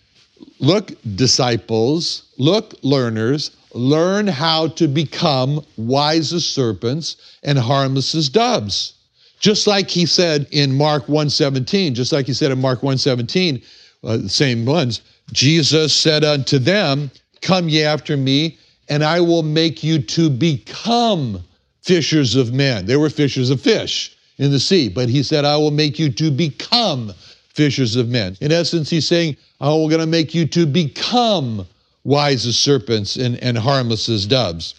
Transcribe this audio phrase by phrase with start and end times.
[0.59, 8.95] look, disciples, look, learners, learn how to become wise as serpents and harmless as doves.
[9.41, 13.63] Just like he said in Mark 1:17, just like he said in Mark 1:17,
[14.05, 15.01] uh, the same ones,
[15.33, 21.43] Jesus said unto them, Come ye after me, and I will make you to become
[21.83, 22.87] fishers of men.
[22.87, 26.11] They were fishers of fish in the sea, but he said, I will make you
[26.11, 27.13] to become
[27.49, 28.37] fishers of men.
[28.41, 31.67] In essence, he's saying, I'm going to make you to become
[32.05, 34.75] wise as serpents and, and harmless as doves.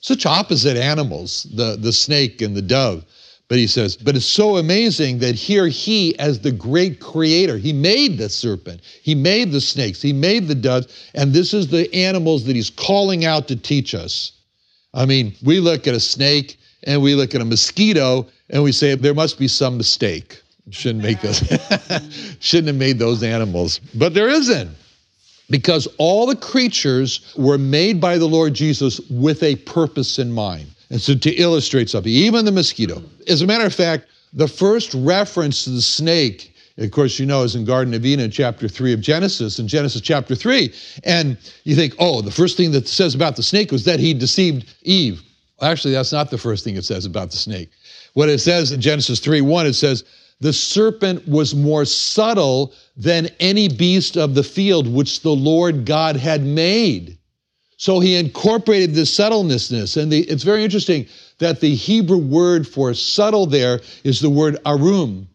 [0.00, 3.04] Such opposite animals, the, the snake and the dove.
[3.48, 7.72] But he says, but it's so amazing that here he, as the great creator, he
[7.72, 11.92] made the serpent, he made the snakes, he made the doves, and this is the
[11.94, 14.32] animals that he's calling out to teach us.
[14.92, 18.72] I mean, we look at a snake and we look at a mosquito and we
[18.72, 20.42] say there must be some mistake.
[20.70, 21.38] Shouldn't make those,
[22.40, 24.68] shouldn't have made those animals, but there isn't
[25.50, 30.66] because all the creatures were made by the Lord Jesus with a purpose in mind.
[30.90, 33.02] And so to illustrate something, even the mosquito.
[33.26, 37.42] As a matter of fact, the first reference to the snake, of course, you know,
[37.42, 40.72] is in Garden of Eden, chapter 3 of Genesis, in Genesis chapter 3.
[41.04, 44.14] And you think, oh, the first thing that says about the snake was that he
[44.14, 45.22] deceived Eve.
[45.60, 47.70] Actually, that's not the first thing it says about the snake.
[48.14, 50.04] What it says in Genesis 3 1, it says,
[50.40, 56.16] the serpent was more subtle than any beast of the field which the Lord God
[56.16, 57.18] had made.
[57.76, 59.96] So he incorporated this subtleness.
[59.96, 61.06] And the, it's very interesting
[61.38, 65.28] that the Hebrew word for subtle there is the word arum.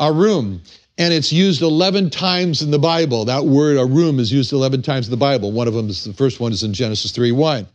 [0.00, 0.60] Arum.
[0.98, 3.24] And it's used 11 times in the Bible.
[3.24, 5.50] That word arum is used 11 times in the Bible.
[5.50, 7.66] One of them is the first one is in Genesis 3 1.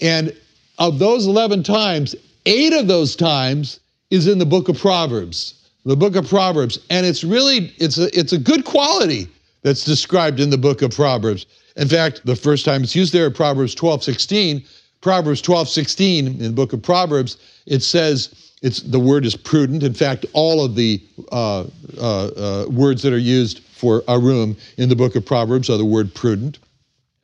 [0.00, 0.36] And
[0.78, 2.14] of those 11 times,
[2.46, 3.80] eight of those times
[4.10, 5.57] is in the book of Proverbs
[5.88, 9.26] the book of Proverbs, and it's really it's a it's a good quality
[9.62, 11.46] that's described in the book of Proverbs.
[11.76, 14.64] In fact, the first time it's used there, Proverbs 12, 16,
[15.00, 19.82] Proverbs 12, 16 in the book of Proverbs, it says it's the word is prudent.
[19.82, 21.64] In fact, all of the uh,
[21.96, 25.86] uh, uh, words that are used for arum in the book of Proverbs are the
[25.86, 26.58] word prudent.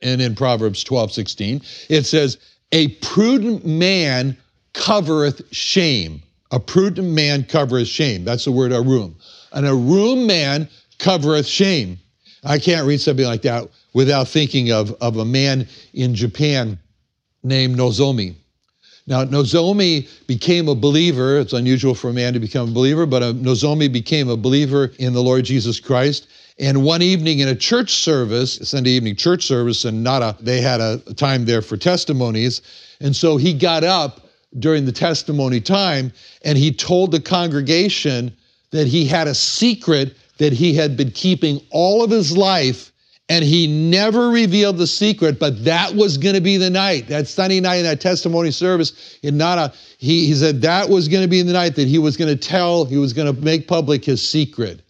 [0.01, 2.39] And in Proverbs 12, 16, it says,
[2.71, 4.35] A prudent man
[4.73, 6.23] covereth shame.
[6.51, 8.23] A prudent man covereth shame.
[8.23, 9.15] That's the word arum.
[9.51, 10.69] An arum man
[10.99, 11.99] covereth shame.
[12.43, 16.77] I can't read something like that without thinking of, of a man in Japan
[17.43, 18.35] named Nozomi.
[19.07, 21.39] Now, Nozomi became a believer.
[21.39, 24.91] It's unusual for a man to become a believer, but uh, Nozomi became a believer
[24.97, 26.27] in the Lord Jesus Christ.
[26.57, 30.61] And one evening in a church service, Sunday evening church service, and not a, they
[30.61, 32.61] had a time there for testimonies.
[32.99, 34.24] And so he got up
[34.59, 36.11] during the testimony time,
[36.43, 38.35] and he told the congregation
[38.71, 42.91] that he had a secret that he had been keeping all of his life,
[43.29, 47.07] and he never revealed the secret, but that was going to be the night.
[47.07, 51.23] That Sunday night in that testimony service in Nana, he, he said that was going
[51.23, 53.67] to be the night that he was going to tell, he was going to make
[53.67, 54.81] public his secret.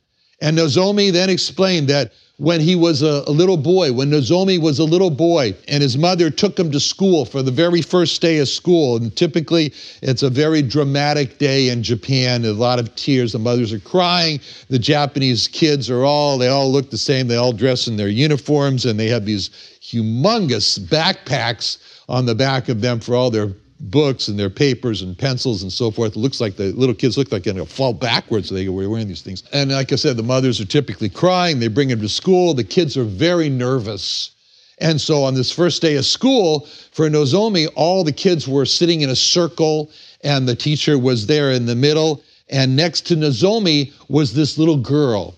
[0.42, 4.80] And Nozomi then explained that when he was a, a, little boy, when Nozomi was
[4.80, 8.40] a little boy, and his mother took him to school for the very first day
[8.40, 8.98] of school.
[8.98, 13.32] And typically, it's a very dramatic day in Japan, a lot of tears.
[13.32, 14.42] The mothers are crying.
[14.70, 17.28] The Japanese kids are all, they all look the same.
[17.28, 19.50] They all dress in their uniforms, and they have these
[19.82, 21.78] humongous backpacks
[22.10, 23.54] on the back of them for all their
[23.92, 26.16] books and their papers and pencils and so forth.
[26.16, 28.50] It looks like the little kids look like they're going to fall backwards.
[28.50, 29.44] They were wearing these things.
[29.54, 31.60] And like I said, the mothers are typically crying.
[31.60, 32.54] They bring them to school.
[32.54, 34.32] The kids are very nervous.
[34.80, 39.02] And so on this first day of school for Nozomi, all the kids were sitting
[39.02, 39.92] in a circle
[40.24, 42.24] and the teacher was there in the middle.
[42.50, 45.36] And next to Nozomi was this little girl.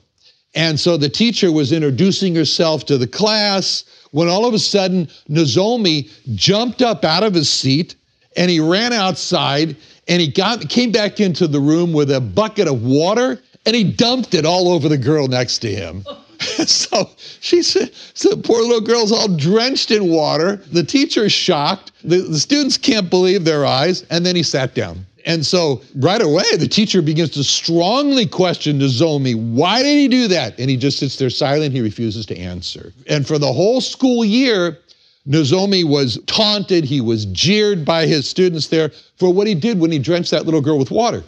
[0.56, 5.08] And so the teacher was introducing herself to the class when all of a sudden
[5.30, 7.96] Nozomi jumped up out of his seat
[8.38, 9.76] and he ran outside
[10.08, 13.84] and he got came back into the room with a bucket of water and he
[13.84, 16.06] dumped it all over the girl next to him.
[16.40, 17.10] so
[17.42, 17.68] she's
[18.14, 20.58] so the poor little girl's all drenched in water.
[20.72, 21.92] The teacher's shocked.
[22.04, 24.06] The, the students can't believe their eyes.
[24.10, 25.06] And then he sat down.
[25.26, 30.30] And so right away, the teacher begins to strongly question Nozomi, why did he do
[30.30, 30.58] that?
[30.58, 31.74] And he just sits there silent.
[31.74, 32.94] He refuses to answer.
[33.08, 34.78] And for the whole school year,
[35.28, 39.92] Nozomi was taunted, he was jeered by his students there for what he did when
[39.92, 41.24] he drenched that little girl with water.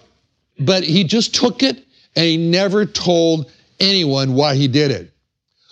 [0.59, 1.85] But he just took it
[2.15, 5.11] and he never told anyone why he did it.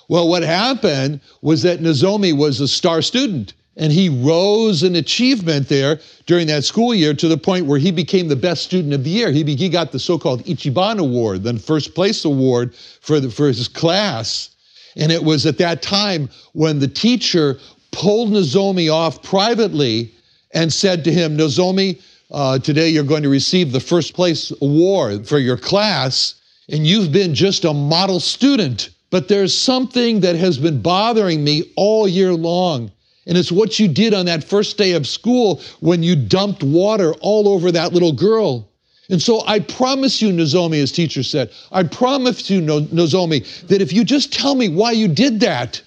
[0.09, 5.69] Well, what happened was that Nozomi was a star student and he rose in achievement
[5.69, 9.03] there during that school year to the point where he became the best student of
[9.03, 9.31] the year.
[9.31, 13.47] He, he got the so called Ichiban Award, the first place award for, the, for
[13.47, 14.49] his class.
[14.95, 17.59] And it was at that time when the teacher
[17.97, 20.13] pulled Nozomi off privately
[20.51, 21.99] and said to him, Nozomi,
[22.29, 26.35] uh, today you're going to receive the first place award for your class,
[26.69, 28.91] and you've been just a model student.
[29.09, 32.91] But there's something that has been bothering me all year long.
[33.25, 37.15] And it's what you did on that first day of school when you dumped water
[37.15, 38.69] all over that little girl.
[39.09, 43.91] And so I promise you, Nozomi, his teacher said, I promise you, Nozomi, that if
[43.91, 45.81] you just tell me why you did that,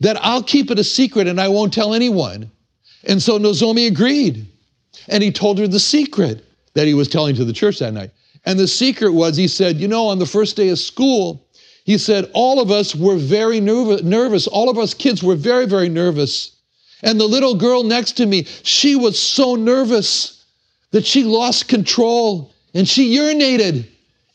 [0.00, 2.50] that I'll keep it a secret and I won't tell anyone.
[3.04, 4.46] And so Nozomi agreed.
[5.08, 6.44] And he told her the secret
[6.74, 8.10] that he was telling to the church that night.
[8.44, 11.46] And the secret was he said, You know, on the first day of school,
[11.84, 14.46] he said, all of us were very nervous.
[14.46, 16.52] All of us kids were very, very nervous.
[17.02, 20.44] And the little girl next to me, she was so nervous
[20.90, 23.86] that she lost control and she urinated.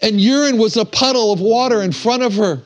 [0.02, 2.62] And urine was a puddle of water in front of her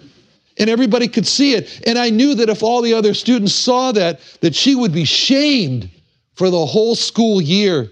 [0.60, 1.82] and everybody could see it.
[1.88, 5.06] And I knew that if all the other students saw that, that she would be
[5.06, 5.90] shamed
[6.36, 7.90] for the whole school year.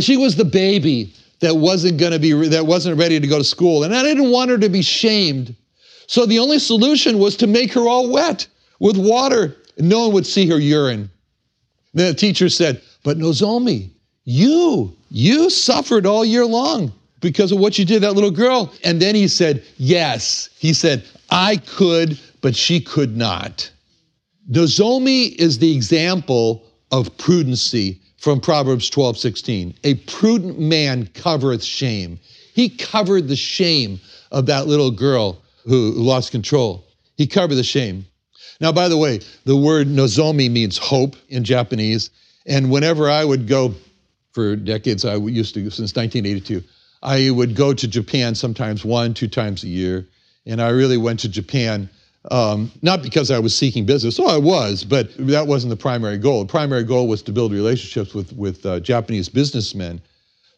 [0.00, 3.44] She was the baby that wasn't going to be that wasn't ready to go to
[3.44, 5.54] school, and I didn't want her to be shamed.
[6.06, 8.46] So the only solution was to make her all wet
[8.80, 11.10] with water, and no one would see her urine.
[11.92, 13.90] Then the teacher said, "But Nozomi,
[14.24, 16.92] you you suffered all year long."
[17.26, 18.72] Because of what you did that little girl.
[18.84, 20.48] And then he said, Yes.
[20.58, 23.68] He said, I could, but she could not.
[24.48, 29.74] Nozomi is the example of prudency from Proverbs 12, 16.
[29.82, 32.20] A prudent man covereth shame.
[32.54, 33.98] He covered the shame
[34.30, 36.84] of that little girl who lost control.
[37.16, 38.06] He covered the shame.
[38.60, 42.10] Now, by the way, the word nozomi means hope in Japanese.
[42.46, 43.74] And whenever I would go,
[44.30, 46.62] for decades I used to, since 1982,
[47.06, 50.06] I would go to Japan sometimes one, two times a year.
[50.44, 51.88] And I really went to Japan
[52.30, 54.18] um, not because I was seeking business.
[54.18, 56.44] Oh, I was, but that wasn't the primary goal.
[56.44, 60.00] The primary goal was to build relationships with, with uh, Japanese businessmen.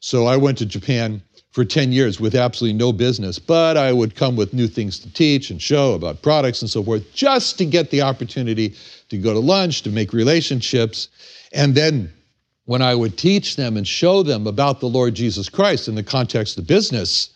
[0.00, 4.14] So I went to Japan for 10 years with absolutely no business, but I would
[4.14, 7.66] come with new things to teach and show about products and so forth just to
[7.66, 8.74] get the opportunity
[9.10, 11.08] to go to lunch, to make relationships.
[11.52, 12.12] And then
[12.68, 16.02] when I would teach them and show them about the Lord Jesus Christ in the
[16.02, 17.30] context of business,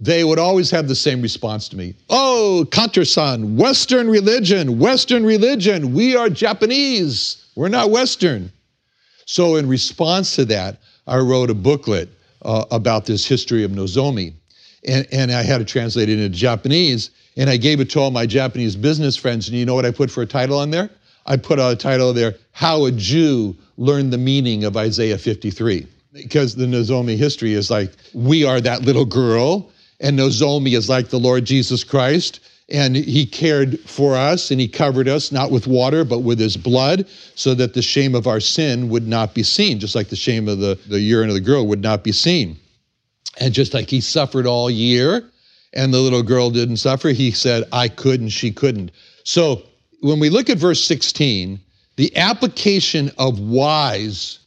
[0.00, 1.94] they would always have the same response to me.
[2.08, 5.92] Oh, Cantor-san, Western religion, Western religion.
[5.92, 7.44] We are Japanese.
[7.56, 8.50] We're not Western.
[9.26, 12.08] So in response to that, I wrote a booklet
[12.40, 14.32] uh, about this history of Nozomi.
[14.88, 17.10] And, and I had it into Japanese.
[17.36, 19.46] And I gave it to all my Japanese business friends.
[19.46, 20.88] And you know what I put for a title on there?
[21.30, 25.86] I put a title there, How a Jew Learned the Meaning of Isaiah 53.
[26.12, 29.70] Because the Nozomi history is like, we are that little girl,
[30.00, 32.40] and Nozomi is like the Lord Jesus Christ.
[32.68, 36.56] And he cared for us and he covered us, not with water, but with his
[36.56, 37.06] blood,
[37.36, 40.48] so that the shame of our sin would not be seen, just like the shame
[40.48, 42.56] of the, the urine of the girl would not be seen.
[43.38, 45.30] And just like he suffered all year,
[45.74, 47.10] and the little girl didn't suffer.
[47.10, 48.90] He said, I couldn't, she couldn't.
[49.22, 49.62] So
[50.00, 51.60] when we look at verse 16,
[51.96, 54.38] the application of wise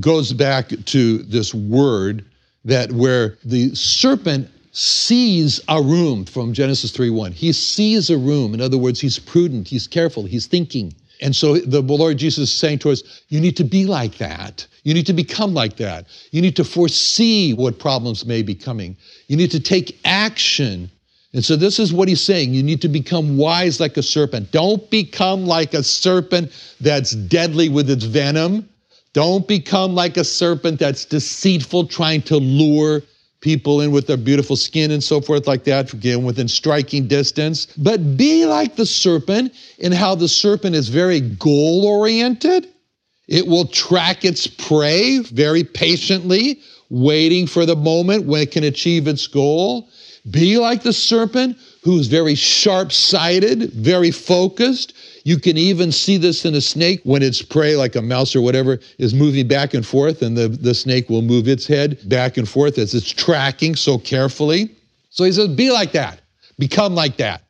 [0.00, 2.24] goes back to this word
[2.64, 7.32] that where the serpent sees a room from Genesis 3:1.
[7.32, 8.52] He sees a room.
[8.52, 10.92] In other words, he's prudent, he's careful, he's thinking.
[11.22, 14.66] And so the Lord Jesus is saying to us, you need to be like that.
[14.82, 16.06] You need to become like that.
[16.30, 18.96] You need to foresee what problems may be coming.
[19.28, 20.90] You need to take action.
[21.36, 22.54] And so this is what he's saying.
[22.54, 24.52] You need to become wise like a serpent.
[24.52, 26.50] Don't become like a serpent
[26.80, 28.66] that's deadly with its venom.
[29.12, 33.02] Don't become like a serpent that's deceitful, trying to lure
[33.40, 37.66] people in with their beautiful skin and so forth, like that, again, within striking distance.
[37.76, 42.66] But be like the serpent in how the serpent is very goal oriented.
[43.28, 49.06] It will track its prey very patiently, waiting for the moment when it can achieve
[49.06, 49.90] its goal.
[50.30, 54.94] Be like the serpent who's very sharp sighted, very focused.
[55.24, 58.40] You can even see this in a snake when its prey, like a mouse or
[58.40, 62.36] whatever, is moving back and forth, and the, the snake will move its head back
[62.36, 64.74] and forth as it's tracking so carefully.
[65.10, 66.20] So he says, Be like that,
[66.58, 67.42] become like that.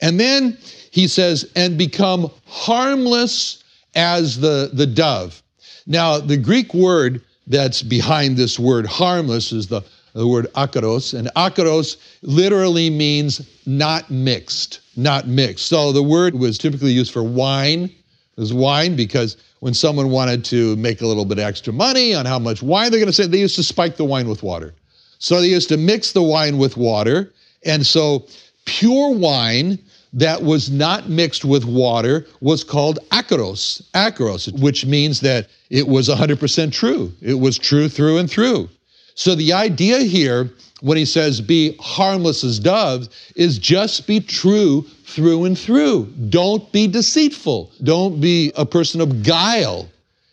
[0.00, 0.56] And then
[0.90, 3.62] he says, And become harmless
[3.94, 5.42] as the, the dove.
[5.86, 9.82] Now, the Greek word that's behind this word harmless is the,
[10.14, 15.66] the word akaros, and akaros literally means not mixed not mixed.
[15.66, 17.84] So the word was typically used for wine.
[17.84, 22.26] It was wine because when someone wanted to make a little bit extra money on
[22.26, 24.74] how much wine they're going to say, they used to spike the wine with water.
[25.18, 27.32] So they used to mix the wine with water.
[27.64, 28.26] And so
[28.66, 29.78] pure wine
[30.12, 36.08] that was not mixed with water was called akaros, akaros, which means that it was
[36.08, 37.12] 100% true.
[37.20, 38.68] It was true through and through.
[39.14, 44.82] So the idea here when he says be harmless as doves is just be true
[45.04, 46.06] through and through.
[46.28, 47.72] Don't be deceitful.
[47.82, 49.88] Don't be a person of guile.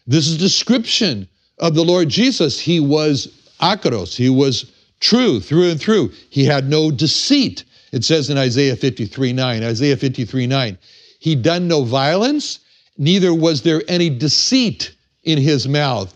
[0.07, 1.27] This is description
[1.59, 2.59] of the Lord Jesus.
[2.59, 3.27] He was
[3.61, 4.15] akaros.
[4.15, 6.11] He was true through and through.
[6.29, 7.63] He had no deceit.
[7.91, 10.77] It says in Isaiah 53 9, Isaiah 53 9,
[11.19, 12.59] he done no violence,
[12.97, 16.13] neither was there any deceit in his mouth.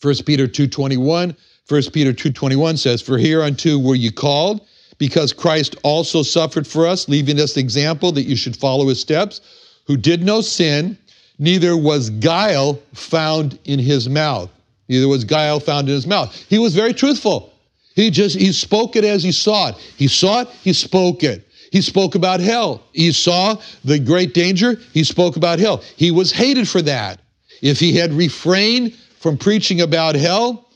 [0.00, 1.36] 1 Peter 2 21,
[1.68, 4.62] 1 Peter 2:21 says, "For hereunto were you called,
[4.96, 9.00] because Christ also suffered for us, leaving us the example that you should follow his
[9.00, 9.42] steps,
[9.84, 10.96] who did no sin,
[11.38, 14.48] neither was guile found in his mouth."
[14.88, 16.34] Neither was guile found in his mouth.
[16.48, 17.52] He was very truthful.
[17.94, 19.74] He just he spoke it as he saw it.
[19.98, 21.46] He saw it, he spoke it.
[21.70, 22.80] He spoke about hell.
[22.94, 25.82] He saw the great danger, he spoke about hell.
[25.96, 27.20] He was hated for that.
[27.60, 30.67] If he had refrained from preaching about hell,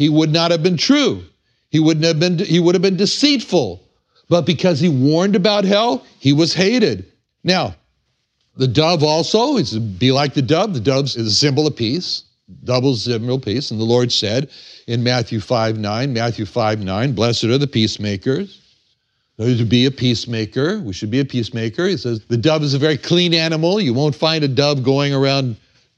[0.00, 1.22] he would not have been true.
[1.68, 3.86] He wouldn't have been he would have been deceitful.
[4.30, 7.04] But because he warned about hell, he was hated.
[7.44, 7.74] Now,
[8.56, 10.72] the dove also is be like the dove.
[10.72, 12.22] The dove is a symbol of peace.
[12.64, 13.70] Double symbol of peace.
[13.70, 14.48] And the Lord said
[14.86, 18.58] in Matthew 5 9, Matthew 5 9, blessed are the peacemakers.
[19.36, 21.86] To be a peacemaker, we should be a peacemaker.
[21.86, 23.78] He says the dove is a very clean animal.
[23.78, 25.56] You won't find a dove going around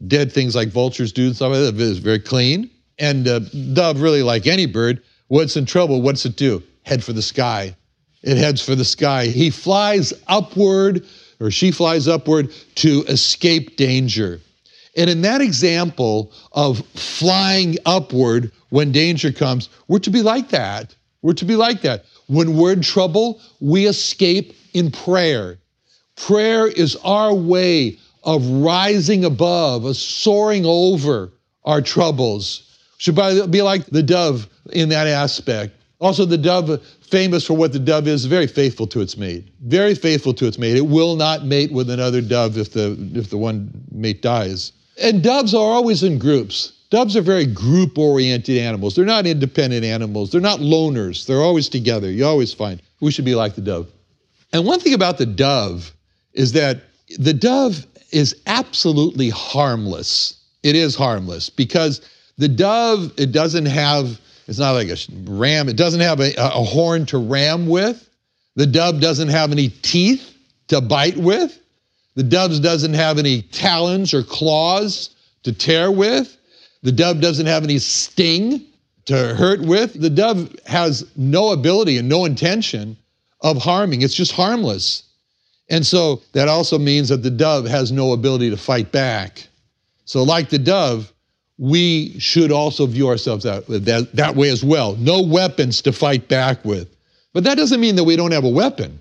[0.09, 1.81] dead things like vultures do and stuff like that.
[1.81, 2.69] It's very clean.
[3.03, 3.41] And uh,
[3.73, 6.63] dove, really like any bird, what's in trouble, what's it do?
[6.85, 7.75] Head for the sky.
[8.23, 9.27] It heads for the sky.
[9.27, 11.05] He flies upward,
[11.41, 14.41] or she flies upward to escape danger.
[14.97, 20.95] And in that example of flying upward when danger comes, we're to be like that.
[21.23, 22.05] We're to be like that.
[22.29, 25.59] When we're in trouble, we escape in prayer.
[26.15, 31.33] Prayer is our way of rising above, of soaring over
[31.65, 32.69] our troubles
[33.03, 33.17] should
[33.51, 35.75] be like the dove in that aspect.
[35.99, 39.45] Also, the dove, famous for what the dove is, very faithful to its mate.
[39.63, 40.77] Very faithful to its mate.
[40.77, 44.71] It will not mate with another dove if the if the one mate dies.
[45.01, 46.75] And doves are always in groups.
[46.91, 48.95] Doves are very group oriented animals.
[48.95, 50.31] They're not independent animals.
[50.31, 51.27] They're not loners.
[51.27, 52.09] They're always together.
[52.09, 53.91] You always find we should be like the dove.
[54.53, 55.93] And one thing about the dove
[56.35, 56.83] is that
[57.19, 60.39] the dove is absolutely harmless.
[60.63, 62.01] It is harmless because
[62.39, 66.65] the dove, it doesn't have, it's not like a ram, it doesn't have a, a
[66.65, 68.09] horn to ram with.
[68.57, 70.37] The dove doesn't have any teeth
[70.69, 71.59] to bite with.
[72.15, 75.11] The dove doesn't have any talons or claws
[75.45, 76.37] to tear with.
[76.83, 78.65] The dove doesn't have any sting
[79.07, 80.01] to hurt with.
[80.01, 82.97] The dove has no ability and no intention
[83.41, 84.03] of harming.
[84.03, 85.05] It's just harmless.
[85.69, 89.47] And so that also means that the dove has no ability to fight back.
[90.05, 91.12] So, like the dove,
[91.63, 94.97] we should also view ourselves that, that, that way as well.
[94.97, 96.89] No weapons to fight back with.
[97.33, 98.99] But that doesn't mean that we don't have a weapon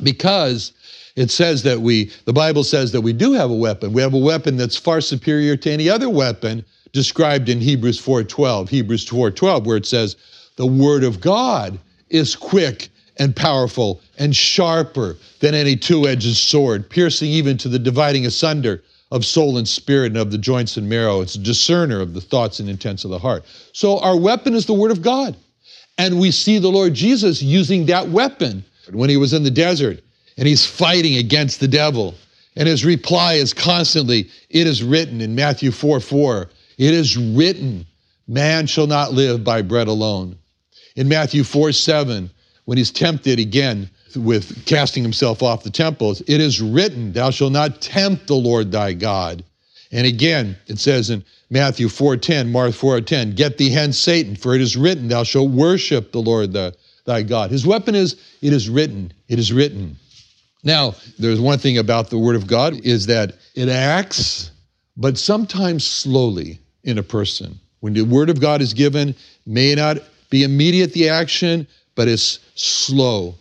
[0.00, 0.70] because
[1.16, 3.92] it says that we, the Bible says that we do have a weapon.
[3.92, 8.68] We have a weapon that's far superior to any other weapon described in Hebrews 4:12,
[8.68, 10.14] Hebrews 4:12 where it says
[10.54, 11.76] the word of God
[12.08, 18.26] is quick and powerful and sharper than any two-edged sword, piercing even to the dividing
[18.26, 21.20] asunder of soul and spirit and of the joints and marrow.
[21.20, 23.44] It's a discerner of the thoughts and intents of the heart.
[23.72, 25.36] So our weapon is the word of God.
[25.98, 30.00] And we see the Lord Jesus using that weapon when he was in the desert
[30.38, 32.14] and he's fighting against the devil.
[32.56, 36.48] And his reply is constantly, It is written in Matthew 4 4,
[36.78, 37.86] it is written,
[38.26, 40.38] man shall not live by bread alone.
[40.96, 42.30] In Matthew 4 7,
[42.64, 47.52] when he's tempted again with casting himself off the temples, it is written, Thou shalt
[47.52, 49.44] not tempt the Lord thy God.
[49.92, 54.60] And again, it says in Matthew 4:10, Mark 4:10, get thee hence, Satan, for it
[54.60, 56.74] is written, Thou shalt worship the Lord the,
[57.04, 57.50] thy God.
[57.50, 59.96] His weapon is, it is written, it is written.
[60.62, 64.50] Now, there's one thing about the Word of God is that it acts,
[64.96, 67.58] but sometimes slowly in a person.
[67.80, 69.14] When the Word of God is given,
[69.46, 69.98] may not
[70.28, 73.34] be immediate the action, but it's slow.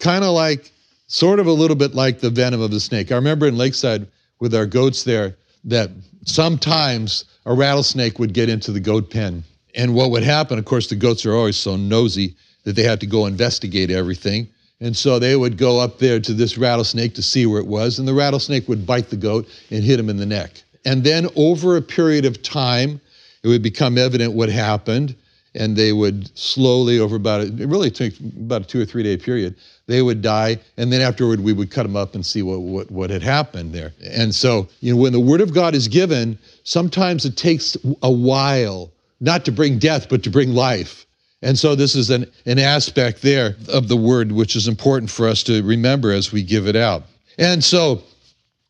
[0.00, 0.72] Kind of like,
[1.06, 3.10] sort of a little bit like the venom of the snake.
[3.10, 4.06] I remember in Lakeside
[4.38, 5.90] with our goats there that
[6.24, 9.42] sometimes a rattlesnake would get into the goat pen.
[9.74, 13.00] And what would happen, of course, the goats are always so nosy that they had
[13.00, 14.48] to go investigate everything.
[14.80, 17.98] And so they would go up there to this rattlesnake to see where it was,
[17.98, 20.62] and the rattlesnake would bite the goat and hit him in the neck.
[20.84, 23.00] And then over a period of time,
[23.42, 25.14] it would become evident what happened,
[25.54, 29.16] and they would slowly, over about, it really took about a two or three day
[29.16, 32.60] period, they would die, and then afterward we would cut them up and see what,
[32.60, 33.92] what, what had happened there.
[34.04, 38.10] And so, you know, when the Word of God is given, sometimes it takes a
[38.10, 41.06] while, not to bring death, but to bring life.
[41.42, 45.26] And so this is an, an aspect there of the word which is important for
[45.26, 47.04] us to remember as we give it out.
[47.38, 48.02] And so,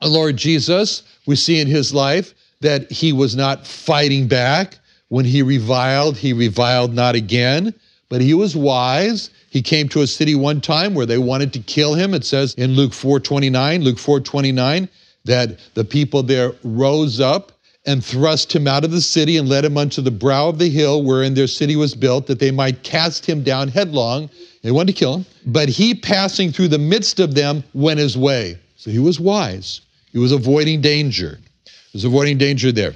[0.02, 4.78] Lord Jesus, we see in his life that he was not fighting back.
[5.10, 7.74] When he reviled, he reviled not again,
[8.08, 9.30] but he was wise.
[9.50, 12.14] He came to a city one time where they wanted to kill him.
[12.14, 14.88] It says in Luke 4:29, Luke 4:29,
[15.24, 17.50] that the people there rose up
[17.86, 20.70] and thrust him out of the city and led him unto the brow of the
[20.70, 24.30] hill wherein their city was built, that they might cast him down headlong.
[24.62, 25.26] They wanted to kill him.
[25.46, 28.58] But he, passing through the midst of them, went his way.
[28.76, 29.80] So he was wise.
[30.12, 31.40] He was avoiding danger.
[31.64, 32.94] He was avoiding danger there.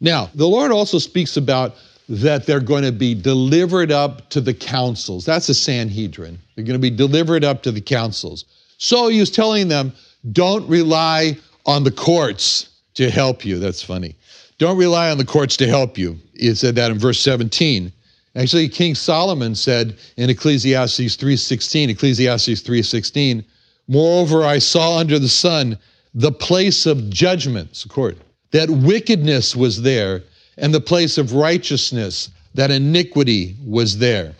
[0.00, 1.76] Now, the Lord also speaks about
[2.08, 5.24] that they're going to be delivered up to the councils.
[5.24, 6.38] That's a Sanhedrin.
[6.54, 8.46] They're going to be delivered up to the councils.
[8.78, 9.92] So he was telling them,
[10.32, 13.58] don't rely on the courts to help you.
[13.58, 14.16] That's funny.
[14.58, 16.18] Don't rely on the courts to help you.
[16.34, 17.92] He said that in verse 17.
[18.36, 23.44] Actually, King Solomon said in Ecclesiastes 3:16, Ecclesiastes 3:16,
[23.88, 25.78] "Moreover, I saw under the sun
[26.14, 28.18] the place of judgments, court,
[28.52, 30.22] that wickedness was there,
[30.56, 34.34] and the place of righteousness, that iniquity was there."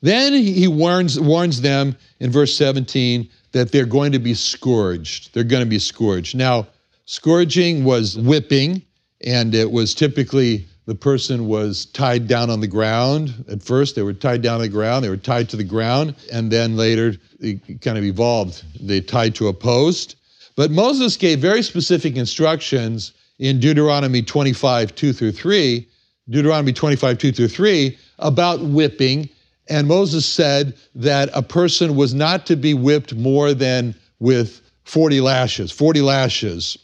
[0.00, 5.34] Then he warns, warns them in verse 17 that they're going to be scourged.
[5.34, 6.36] They're going to be scourged.
[6.36, 6.68] Now,
[7.06, 8.82] scourging was whipping,
[9.22, 13.44] and it was typically the person was tied down on the ground.
[13.48, 16.14] At first, they were tied down on the ground, they were tied to the ground,
[16.32, 18.62] and then later it kind of evolved.
[18.80, 20.16] They tied to a post.
[20.56, 25.88] But Moses gave very specific instructions in Deuteronomy 25, 2 through 3,
[26.28, 29.28] Deuteronomy 25, 2 through 3, about whipping.
[29.68, 35.20] And Moses said that a person was not to be whipped more than with 40
[35.20, 36.78] lashes, 40 lashes.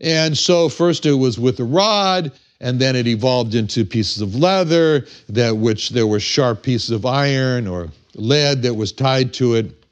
[0.00, 4.34] And so first it was with a rod, and then it evolved into pieces of
[4.34, 9.54] leather, that which there were sharp pieces of iron or lead that was tied to
[9.54, 9.84] it.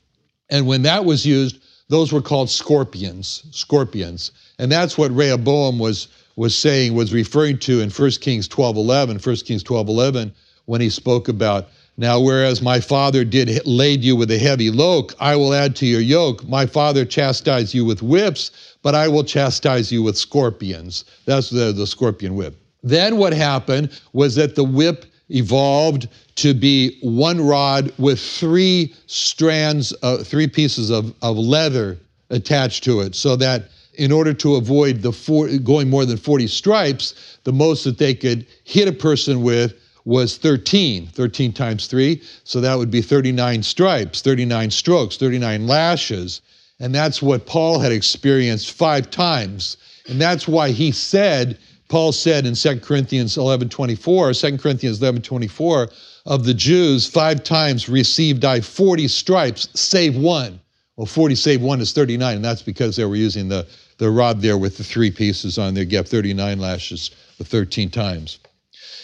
[0.50, 4.32] And when that was used, those were called scorpions, scorpions.
[4.58, 9.18] And that's what Rehoboam was, was saying, was referring to in 1 Kings 12 11,
[9.18, 10.32] 1 Kings 12 11,
[10.66, 11.68] when he spoke about
[12.00, 15.86] now, whereas my father did laid you with a heavy yoke, I will add to
[15.86, 16.46] your yoke.
[16.46, 21.04] My father chastised you with whips, but I will chastise you with scorpions.
[21.24, 22.54] That's the, the scorpion whip.
[22.84, 29.92] Then what happened was that the whip evolved to be one rod with three strands,
[30.02, 31.98] uh, three pieces of, of leather
[32.30, 33.64] attached to it, so that
[33.98, 38.14] in order to avoid the four, going more than 40 stripes, the most that they
[38.14, 42.22] could hit a person with was 13, 13 times 3.
[42.44, 46.40] So that would be 39 stripes, 39 strokes, 39 lashes.
[46.80, 49.76] And that's what Paul had experienced five times.
[50.08, 51.58] And that's why he said
[51.88, 55.88] Paul said in 2 Corinthians 11 24, 2 Corinthians 11 24,
[56.26, 60.60] of the Jews, five times received I 40 stripes, save one.
[60.96, 63.66] Well, 40 save one is 39, and that's because they were using the,
[63.98, 65.86] the rod there with the three pieces on there.
[65.92, 68.38] Have 39 lashes the 13 times.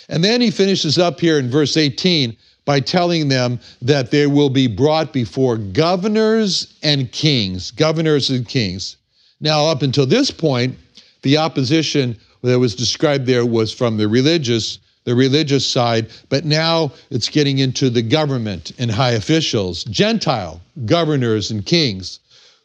[0.08, 4.48] And then he finishes up here in verse 18 by telling them that they will
[4.48, 7.70] be brought before governors and kings.
[7.70, 8.96] Governors and kings.
[9.40, 10.76] Now, up until this point,
[11.22, 16.92] the opposition that was described there was from the religious, the religious side, but now
[17.10, 22.20] it's getting into the government and high officials, Gentile governors and kings,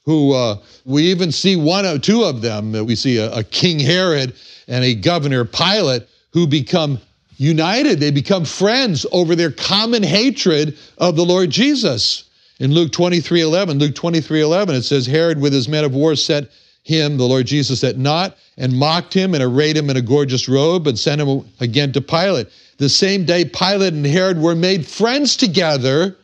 [0.09, 2.71] who uh, we even see one or two of them.
[2.71, 4.33] We see a, a King Herod
[4.67, 6.99] and a governor Pilate who become
[7.37, 7.99] united.
[7.99, 12.23] They become friends over their common hatred of the Lord Jesus.
[12.57, 16.15] In Luke 23 11, Luke 23 11, it says, Herod with his men of war
[16.15, 16.49] set
[16.81, 20.49] him, the Lord Jesus, at naught and mocked him and arrayed him in a gorgeous
[20.49, 22.47] robe and sent him again to Pilate.
[22.77, 26.17] The same day, Pilate and Herod were made friends together,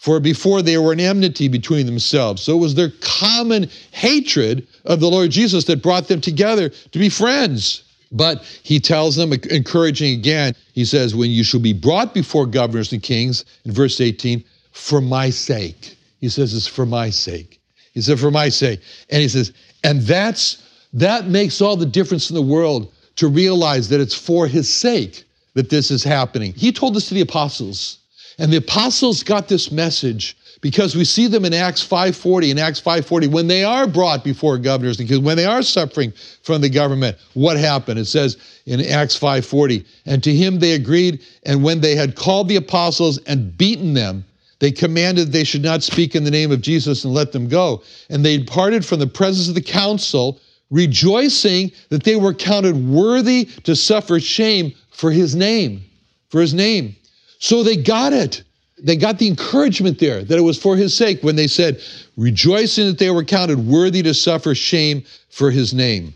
[0.00, 2.40] for before they were in enmity between themselves.
[2.40, 6.98] So it was their common hatred of the Lord Jesus that brought them together to
[6.98, 7.82] be friends.
[8.10, 12.94] But he tells them, encouraging again, he says, When you shall be brought before governors
[12.94, 15.98] and kings, in verse 18, for my sake.
[16.18, 17.60] He says, It's for my sake.
[17.92, 18.80] He said, For my sake.
[19.10, 19.52] And he says,
[19.84, 24.46] And that's that makes all the difference in the world to realize that it's for
[24.46, 26.54] his sake that this is happening.
[26.54, 27.99] He told this to the apostles,
[28.40, 32.80] and the apostles got this message because we see them in Acts 5:40 in Acts
[32.80, 37.18] 5:40 when they are brought before governors because when they are suffering from the government
[37.34, 38.00] what happened?
[38.00, 42.48] It says in Acts 5:40 and to him they agreed and when they had called
[42.48, 44.24] the apostles and beaten them
[44.58, 47.82] they commanded they should not speak in the name of Jesus and let them go.
[48.10, 50.38] And they departed from the presence of the council
[50.70, 55.82] rejoicing that they were counted worthy to suffer shame for his name
[56.28, 56.94] for his name
[57.40, 58.44] so they got it
[58.82, 61.80] they got the encouragement there that it was for his sake when they said,
[62.16, 66.14] rejoicing that they were counted worthy to suffer shame for his name.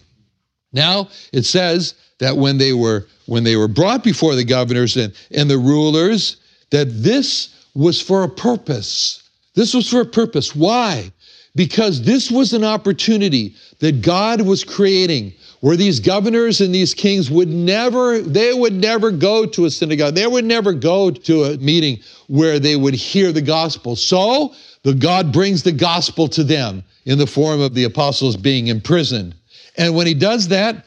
[0.72, 5.14] Now it says that when they were when they were brought before the governors and,
[5.30, 6.36] and the rulers,
[6.70, 9.22] that this was for a purpose.
[9.54, 10.54] This was for a purpose.
[10.54, 11.10] Why?
[11.54, 15.32] Because this was an opportunity that God was creating
[15.64, 20.14] where these governors and these kings would never, they would never go to a synagogue.
[20.14, 23.96] They would never go to a meeting where they would hear the gospel.
[23.96, 28.66] So the God brings the gospel to them in the form of the apostles being
[28.66, 29.34] imprisoned.
[29.78, 30.84] And when he does that,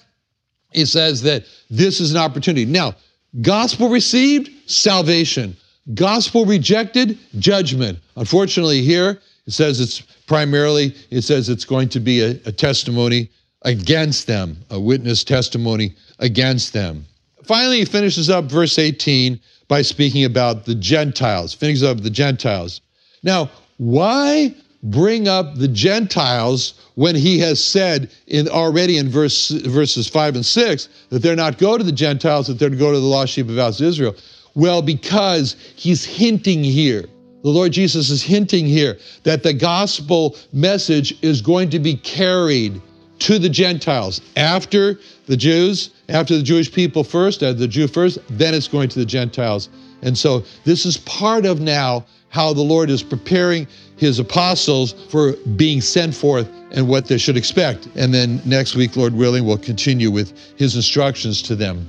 [0.73, 2.65] he says that this is an opportunity.
[2.65, 2.93] Now,
[3.41, 5.57] gospel received, salvation.
[5.95, 7.97] Gospel rejected, judgment.
[8.15, 13.31] Unfortunately, here it says it's primarily, it says it's going to be a, a testimony
[13.63, 17.05] against them, a witness testimony against them.
[17.43, 22.81] Finally, he finishes up verse 18 by speaking about the Gentiles, finishes up the Gentiles.
[23.23, 30.07] Now, why bring up the Gentiles when he has said in already in verse, verses
[30.07, 32.99] 5 and 6 that they're not go to the Gentiles, that they're to go to
[32.99, 34.15] the lost sheep of house of Israel?
[34.55, 37.05] Well, because he's hinting here.
[37.43, 42.81] The Lord Jesus is hinting here that the gospel message is going to be carried
[43.19, 44.21] to the Gentiles.
[44.35, 48.89] After the Jews, after the Jewish people first, uh, the Jew first, then it's going
[48.89, 49.69] to the Gentiles.
[50.01, 55.33] And so this is part of now how the Lord is preparing his apostles for
[55.55, 57.87] being sent forth and what they should expect.
[57.95, 61.87] And then next week, Lord willing, we'll continue with his instructions to them.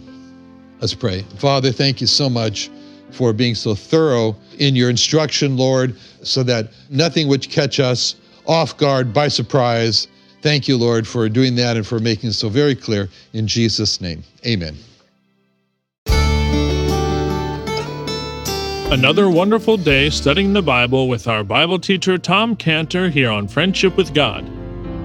[0.81, 1.23] Let's pray.
[1.38, 2.71] Father, thank you so much
[3.11, 8.14] for being so thorough in your instruction, Lord, so that nothing would catch us
[8.47, 10.09] off guard by surprise
[10.40, 13.09] Thank you, Lord, for doing that and for making it so very clear.
[13.33, 14.77] In Jesus' name, amen.
[18.90, 23.98] Another wonderful day studying the Bible with our Bible teacher Tom Cantor here on Friendship
[23.98, 24.46] with God.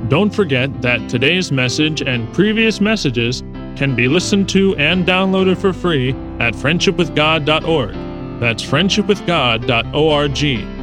[0.09, 3.41] Don't forget that today's message and previous messages
[3.75, 8.39] can be listened to and downloaded for free at friendshipwithgod.org.
[8.39, 10.82] That's friendshipwithgod.org.